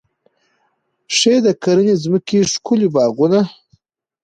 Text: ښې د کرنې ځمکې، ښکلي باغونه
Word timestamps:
ښې 1.15 1.35
د 1.45 1.47
کرنې 1.63 1.95
ځمکې، 2.03 2.39
ښکلي 2.51 2.87
باغونه 2.95 3.39